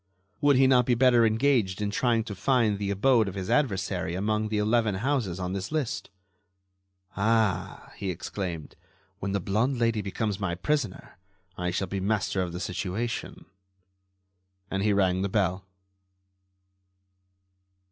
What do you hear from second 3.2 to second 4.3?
of his adversary